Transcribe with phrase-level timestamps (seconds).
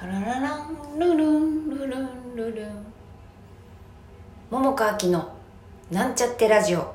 [0.00, 2.86] タララランルルンルルンルルン。
[4.48, 5.34] 桃佳明の
[5.90, 6.94] なんちゃってラジオ。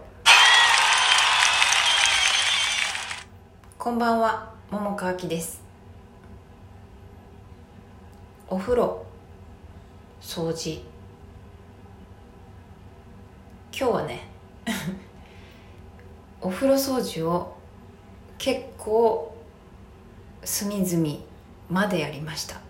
[3.77, 5.61] こんばんは桃佳明です。
[8.47, 9.05] お風呂
[10.21, 10.81] 掃除。
[13.77, 14.29] 今日はね
[16.39, 17.57] お風呂掃除を
[18.37, 19.35] 結構
[20.45, 21.19] 隅々
[21.69, 22.62] までやりました。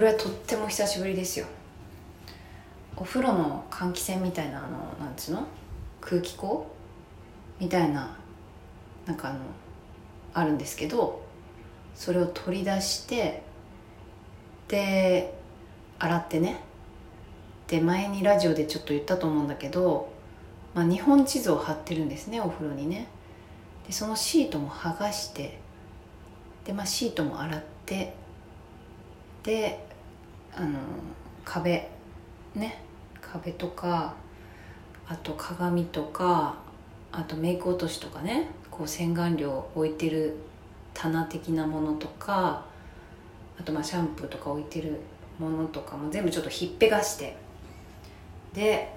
[0.00, 1.44] これはとっても久しぶりですよ。
[2.96, 4.68] お風呂の換気扇みたいなあの
[4.98, 5.46] なんつうの
[6.00, 6.66] 空気口
[7.58, 8.16] みたいな
[9.04, 9.40] なんかあの
[10.32, 11.22] あるんですけど
[11.94, 13.42] それを取り出して
[14.68, 15.34] で
[15.98, 16.60] 洗ってね。
[17.66, 20.10] で前にラジオでちょっと言ったと思うんだけど、
[20.74, 23.06] まあ、日本地図を貼ってるんですねお風呂にね。
[23.86, 25.58] でそのシートも剥がして
[26.64, 28.14] で、まあ、シートも洗って
[29.42, 29.89] で
[30.54, 30.78] あの
[31.44, 31.90] 壁
[32.54, 32.82] ね
[33.20, 34.14] 壁とか
[35.06, 36.56] あと鏡とか
[37.12, 40.36] あとメイク落としとかねこう洗顔料置いてる
[40.94, 42.64] 棚的なものとか
[43.58, 45.00] あとまあシャンプーとか置いてる
[45.38, 47.36] ものとかも全部ちょっとひっぺがして
[48.52, 48.94] で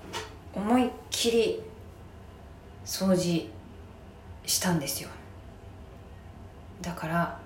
[0.53, 1.61] 思いっきり
[2.85, 3.49] 掃除
[4.45, 5.09] したんですよ。
[6.81, 7.39] だから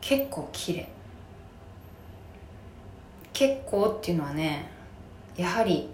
[0.00, 0.88] 結構綺麗。
[3.38, 4.68] 結構っていうのはね
[5.36, 5.88] やはり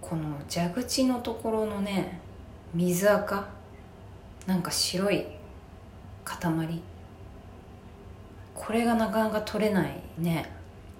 [0.00, 2.18] この蛇口のところのね
[2.74, 3.46] 水垢
[4.44, 5.24] なんか白い
[6.24, 6.82] 塊
[8.56, 10.50] これがなかなか取れないね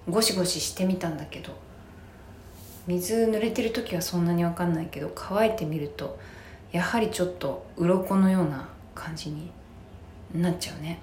[0.07, 1.51] ゴシゴシしてみたんだけど
[2.87, 6.17] 水濡れてる時はそんなに分かんないけど乾いてみると
[6.71, 9.51] やはりちょっと鱗のような感じに
[10.33, 10.99] なっちゃうね。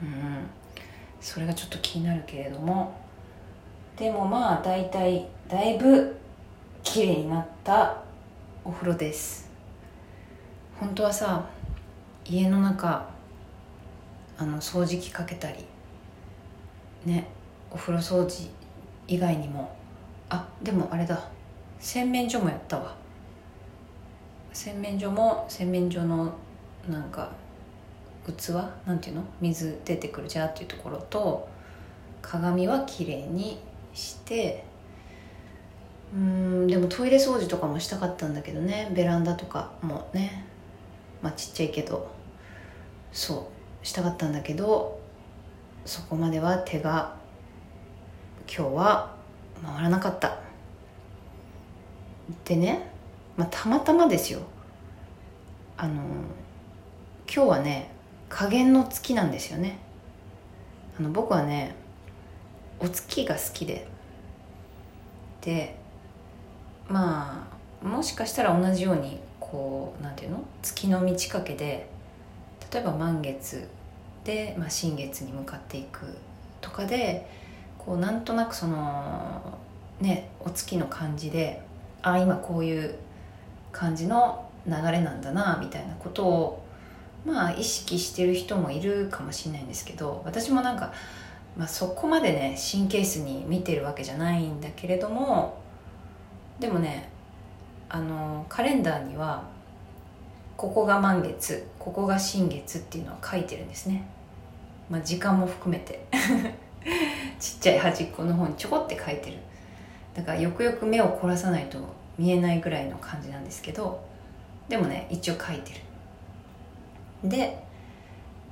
[0.00, 0.46] うん。
[1.20, 3.07] それがちょっと気になるけれども
[3.98, 6.16] でもまあ大体だいぶ
[6.84, 8.00] 綺麗になった
[8.64, 9.50] お風呂です。
[10.78, 11.44] 本当はさ
[12.24, 13.08] 家の中
[14.38, 15.64] あの掃除機かけたり
[17.04, 17.26] ね
[17.72, 18.48] お風呂掃除
[19.08, 19.76] 以外にも。
[20.30, 21.28] あでもあれだ。
[21.80, 22.94] 洗面所もやったわ。
[24.52, 26.32] 洗面所も洗面所の
[26.88, 27.32] なんか
[28.26, 28.50] 器？
[28.86, 29.24] なんていうの？
[29.40, 31.48] 水出てくるじゃっていうところと
[32.22, 33.58] 鏡はきれいに
[33.94, 34.64] して
[36.14, 40.44] うんでもトイレ掃除とかもしたかったんだけどねベランダとかもね
[41.22, 42.10] まあちっちゃいけど
[43.12, 43.50] そ
[43.82, 44.98] うしたかったんだけど
[45.84, 47.16] そこまでは手が
[48.46, 49.14] 今日は
[49.62, 50.38] 回らなかった。
[52.44, 52.90] でね、
[53.36, 54.40] まあ、たまたまですよ。
[55.76, 55.94] あの
[57.32, 57.90] 今日はね
[58.28, 59.78] 加減の月なんですよね。
[60.98, 61.74] あの僕はね
[62.80, 63.86] お月が好きで。
[65.40, 65.76] で
[66.88, 67.48] ま
[67.82, 70.44] あもしかしたら同じようにこうなんていうの？
[70.62, 71.88] 月の満ち欠けで
[72.72, 73.68] 例えば満月
[74.24, 76.16] で、まあ、新月に向かっていく
[76.60, 77.30] とかで
[77.78, 79.58] こうなんとなくその
[80.00, 81.62] ねお月の感じで
[82.02, 82.94] あ今こういう
[83.72, 86.64] 感じの流れなんだなみたいなことを
[87.24, 90.92] まあ意識してる人もいるかもしれないんですけど私もなんか、
[91.56, 95.60] まあ、そこまでね神経質に見てるわけじゃないんだけれども
[96.60, 97.10] でもね
[97.88, 99.44] あのカレンダーには
[100.56, 104.06] ここが満月ここが新月っていうのは書いてるんですね、
[104.90, 106.06] まあ、時間も含めて。
[107.38, 109.38] ちっちゃい端っこの方にちょこって書いてる。
[110.14, 111.78] だからよくよく目を凝らさないと
[112.18, 114.04] 見えないぐらいの感じなんですけど
[114.68, 115.74] でもね一応書いて
[117.22, 117.28] る。
[117.28, 117.62] で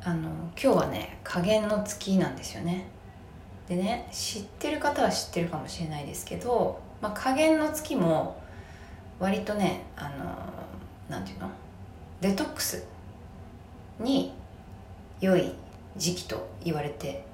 [0.04, 2.86] あの今日はね加減の月なんですよね。
[3.68, 8.40] でね知ってる方は知ってるかもしれないですけど、まあ、加減の月も
[9.18, 10.36] 割とねあの
[11.08, 11.50] なんていうの？
[12.20, 12.86] デトックス
[13.98, 14.32] に
[15.20, 15.52] 良い
[15.96, 17.24] 時期と言われて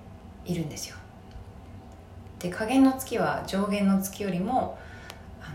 [0.44, 0.96] いるんですよ。
[2.38, 4.78] で加減の月は上限の月よりも
[5.40, 5.54] あの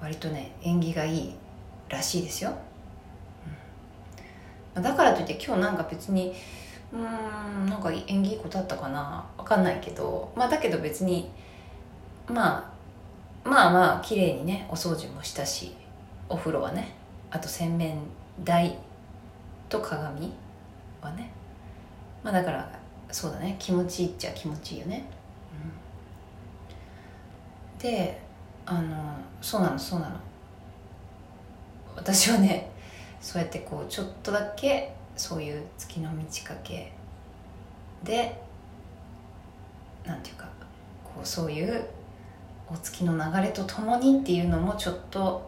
[0.00, 1.34] 割とね縁起がいい
[1.88, 2.56] らしいですよ、
[4.80, 6.34] だからといって今日なんか別に
[6.92, 11.30] うんなんか縁起いいことあったかな分かんないけどまあだけど別に
[12.28, 12.72] ま
[13.44, 15.74] あまあまあ綺麗にねお掃除もしたし
[16.28, 16.94] お風呂はね
[17.30, 17.98] あと洗面
[18.42, 18.78] 台
[19.68, 20.32] と鏡
[21.00, 21.30] はね
[22.22, 22.78] まあだから
[23.10, 25.04] そうだね気持ちいいっちゃ気持ちいいよね、
[27.74, 28.20] うん、で
[28.66, 30.16] あのそうなのそうなの。
[31.96, 32.70] 私はね
[33.28, 36.92] そうやってこうちょっとだけそういう月の満ち欠け
[38.02, 38.40] で
[40.06, 40.48] なんていうか
[41.04, 41.84] こうそういう
[42.66, 45.46] お月の流れとともにっていうのもちょっと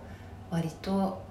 [0.51, 1.23] 割と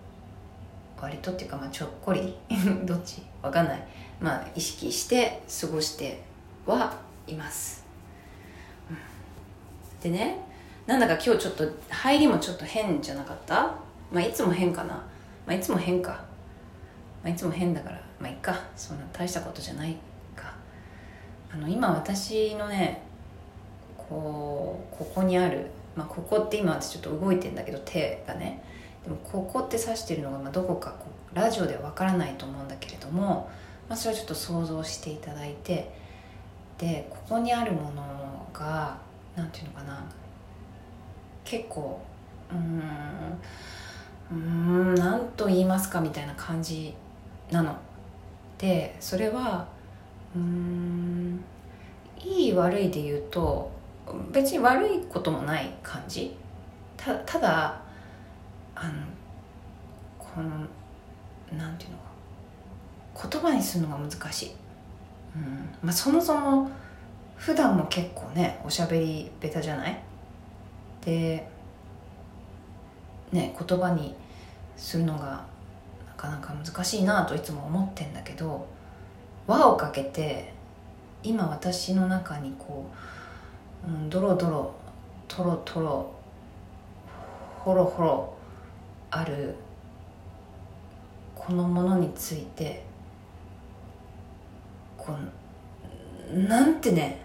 [1.00, 2.36] 割とっていうかまあちょっこり
[2.84, 3.22] どっち？
[3.44, 3.88] わかんない。
[4.20, 6.24] まあ意識して過ごして
[6.66, 6.98] は
[7.28, 7.86] います、
[10.02, 10.40] でね
[10.88, 13.76] なんだか今日ちょっと入りもちょっと変じゃなかった？
[14.12, 14.96] まあいつも変かな。
[15.46, 16.24] まあいつも変か、
[17.24, 18.60] まあ、いつも変だからまあいっか。
[18.76, 19.98] そんな大したことじゃない
[20.36, 20.54] か。
[21.54, 23.04] あの今私のね
[23.98, 28.64] こうここにあるまあここって今私ちょっと動いてんだけど手がね。
[29.04, 33.50] でもここって指してるのがまあどこかこうラジオではわからないと思うんだけれども、
[33.88, 35.98] まあ、それはちょっと想像していただいて。
[36.80, 38.98] でここにあるものが
[39.36, 40.02] 何て言うのかな。
[41.44, 42.00] 結構
[42.52, 42.82] うん
[44.32, 44.34] う
[44.94, 46.94] ん何と言いますかみたいな感じ
[47.52, 47.76] なの。
[48.58, 49.68] でそれは
[50.36, 51.44] うん
[52.20, 53.72] いい悪いで言うと
[54.32, 56.36] 別に悪いこともない感じ。
[56.98, 57.82] たただ
[58.76, 58.94] あの
[60.18, 60.50] この
[61.58, 62.10] なんていうのか。
[63.30, 64.52] 言葉にするのが難しい、
[65.36, 65.70] うん。
[65.84, 66.70] まあ、そもそも
[67.36, 70.02] 普段も結構ねおしゃべりベタじゃない？
[71.04, 71.46] で
[73.32, 74.16] ね言葉に
[74.78, 75.44] するのが
[76.20, 78.68] かなか難しいなといつも思ってんだけど
[79.48, 80.54] 輪をかけて
[81.24, 82.90] 今私の中にこ
[83.88, 84.76] う、うん、ドロドロ
[85.30, 86.14] トロトロ
[87.60, 88.34] ホロホロ
[89.12, 89.56] ある
[91.36, 92.84] このものについて
[94.98, 95.16] こ
[96.34, 97.22] うなんてね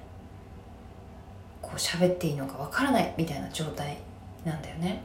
[1.61, 3.99] こう喋っていいのかわからないみたいな状態
[4.45, 5.03] なんだよね、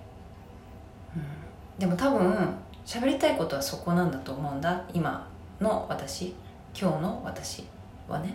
[1.15, 2.53] うん、でも多分
[2.89, 4.83] 喋りたいことはそこなんだと思うんだ。
[4.95, 5.27] 今
[5.62, 6.33] の私。
[6.75, 7.63] 今日の私。
[8.07, 8.33] はね。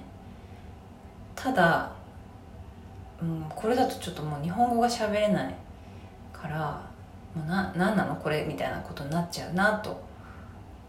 [1.35, 1.91] ただ、
[3.21, 5.55] うん、これだとちょっともう日本語が喋れない
[6.33, 6.89] から
[7.35, 10.01] もうな何なのこれみたいなことになっちゃうなと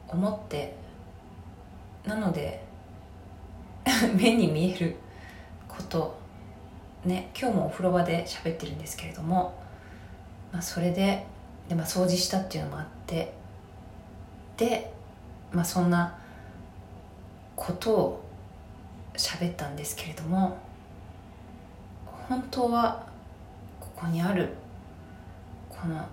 [0.10, 0.76] 思って。
[2.06, 2.64] なので
[4.16, 4.96] 目に見える
[5.68, 6.16] こと。
[7.04, 9.56] ね今日もお風呂場で喋ってるんですけれども、
[10.52, 11.26] まあ、それで
[11.68, 13.44] で、まあ、掃除したっていうのもあって。
[14.58, 14.92] で、
[15.52, 16.18] まあ、そんな
[17.56, 18.26] ことを
[19.16, 20.58] 喋ったんですけれども
[22.28, 23.06] 本当は
[23.80, 24.50] ここにある
[25.70, 26.06] この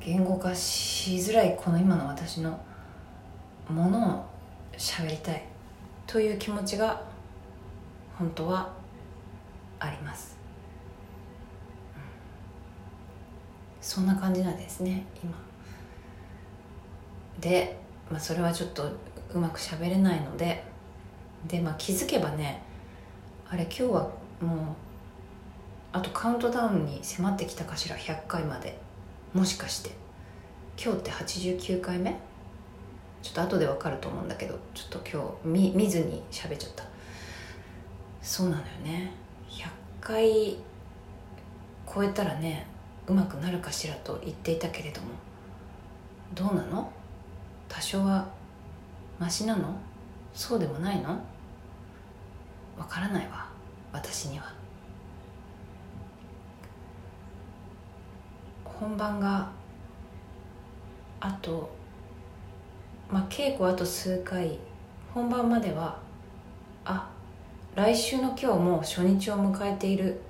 [0.00, 2.60] 言語化しづらいこの今の私の
[3.68, 4.24] ものを
[4.76, 5.44] 喋りたい
[6.06, 7.02] という気持ちが
[8.18, 8.72] 本当は
[9.78, 10.36] あります、
[13.80, 15.47] そんな感じなんですね今。
[17.40, 17.78] で、
[18.10, 18.90] まあ、それはちょっと
[19.34, 20.64] うまく喋れないので
[21.46, 22.62] で、まあ、気づけばね
[23.48, 24.58] あれ今日はもう
[25.92, 28.78] あとカウントダウンに迫ってきたかしら100回まで。
[29.34, 29.90] もしかして。
[30.82, 32.16] 今日って89回目？
[33.22, 36.84] ちょっと後で分かると思うんだけどちょっと今日見見ずに喋っちゃった。
[38.22, 39.12] そうなのよね。
[39.50, 39.68] 100
[40.00, 40.56] 回
[41.92, 42.66] 超えたらね
[43.06, 45.08] うまくなるかしらと言っていたけれども。
[46.34, 46.92] どうなの？
[47.68, 48.26] 多少は
[49.18, 49.74] マシなの？
[50.34, 51.10] そうでもないの？
[52.78, 53.46] わからないわ。
[53.92, 54.52] 私には。
[58.64, 59.50] 本番が
[61.20, 61.68] あと
[63.10, 64.58] まあ稽古あと数回。
[65.12, 65.98] 本番までは
[66.84, 67.10] あ
[67.74, 70.20] 来週の今日も初日を迎えている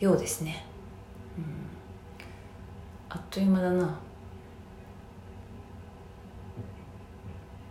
[0.00, 0.64] ようですね、
[1.36, 1.44] うん、
[3.08, 3.98] あっという間だな。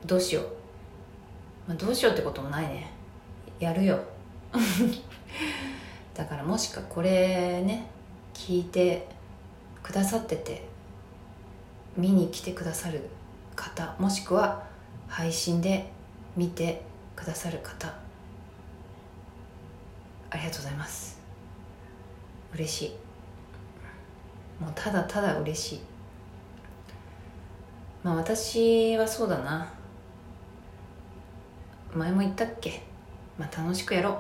[0.08, 0.46] どうしよう、
[1.68, 2.90] まあ、どうしようってこともないね。
[3.60, 4.00] やるよ。
[6.16, 7.88] だからもしかこれね
[8.34, 9.08] 聞いて
[9.84, 10.64] くださってて
[11.98, 13.10] 見に来てくださる
[13.56, 14.64] 方もしくは
[15.08, 15.92] 配信で
[16.38, 16.82] 見て
[17.16, 17.94] くださる方
[20.30, 21.20] ありがとうございます。
[22.54, 24.64] 嬉しい。
[24.64, 25.82] もうただただ嬉しい。
[28.04, 29.74] まあ私はそうだな
[31.98, 32.84] 前も言ったっけ？
[33.38, 34.14] まあ楽しくやろう。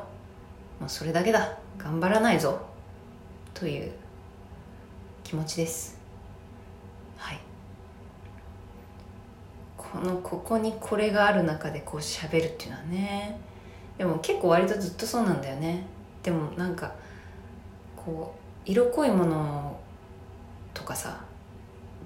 [0.81, 1.57] もうそれだけだ。
[1.77, 2.59] 頑張らないぞ。
[3.53, 3.91] という
[5.23, 5.97] 気持ちです。
[7.17, 7.39] はい。
[9.77, 13.39] このここにこれがある中でこう喋るっていうのはね。
[13.97, 15.85] でも結構割とずっとそうなんだよね。
[16.21, 16.93] でもなんか
[17.95, 19.79] こう色濃いもの
[20.73, 21.21] とかさ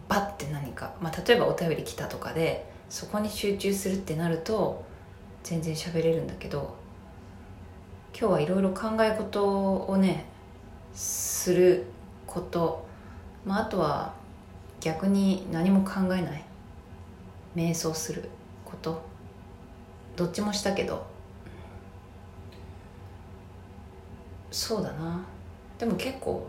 [0.08, 4.86] バッて何か、まあ、例えばお便り来たとかでそこに集中するってなると
[5.44, 6.76] 全然喋れるんだけど
[8.18, 10.26] 今日はいろいろ考え事をね
[10.94, 11.86] する
[12.28, 12.86] こと、
[13.46, 14.14] まあ、あとは
[14.80, 16.44] 逆に何も考えない。
[17.56, 18.30] 瞑想する
[18.66, 19.02] こと。
[20.16, 21.06] どっちもしたけど。
[24.52, 25.24] そうだな。
[25.78, 26.48] でも結構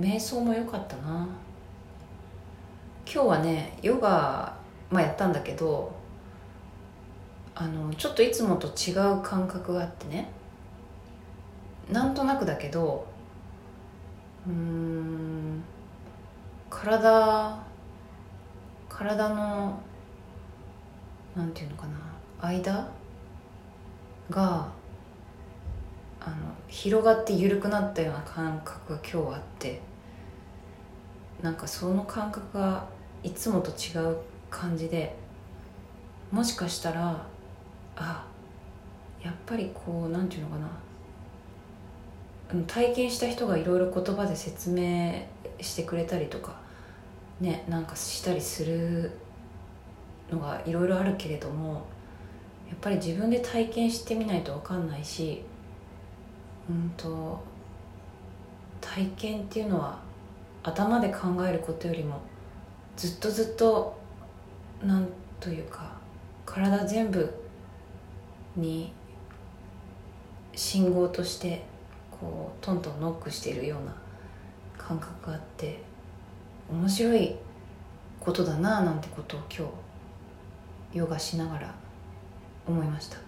[0.00, 1.26] 瞑想も良かったな。
[3.06, 4.56] 今日はねヨガ、
[4.90, 5.94] まあ、やったんだけど
[7.54, 10.28] あのちょっといつもと違う感覚があってね。
[11.90, 13.06] なんとなくだけど
[14.46, 15.62] うん
[16.70, 17.58] 体
[18.88, 19.78] 体の
[21.36, 22.88] なんていうのかな間
[24.30, 24.68] が
[26.20, 26.36] あの
[26.68, 29.80] 広がって緩くなったような感覚が今日あって
[31.42, 32.86] なんかその感覚が
[33.22, 34.16] いつもと違う
[34.48, 35.14] 感じで
[36.30, 37.26] もしかしたら
[37.96, 38.26] あ
[39.22, 40.68] やっぱりこうなんていうのかな。
[42.66, 45.26] 体験した人がいろいろ言葉で説明
[45.60, 46.56] してくれたりとか
[47.40, 49.10] ねなんかしたりする
[50.30, 51.86] のがいろいろあるけれども
[52.68, 55.42] やっぱり自分で体験してみないと分かんないし
[56.68, 57.42] うんと
[58.80, 59.98] 体験っていうのは
[60.62, 62.20] 頭で考えることよりも
[62.96, 63.98] ずっとずっと
[64.82, 65.08] なん
[65.40, 65.92] というか
[66.46, 67.43] 体全部
[68.56, 68.92] に
[70.54, 71.64] 信号として
[72.10, 73.94] こうトントンノックしているような
[74.78, 75.82] 感覚があって
[76.70, 77.36] 面白い
[78.20, 79.66] ことだななんてことを今
[80.92, 81.74] 日ヨガしながら
[82.66, 83.18] 思いました。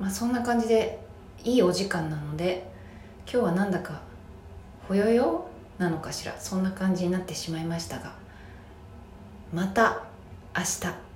[0.00, 0.98] まあそんな感じで
[1.44, 2.66] いいお時間なので
[3.30, 4.00] 今日はなんだか
[4.88, 5.46] ほよよ
[5.78, 6.34] なのかしら。
[6.38, 8.14] そんな感じになってしまいましたが
[9.52, 10.02] また
[10.56, 11.13] 明日。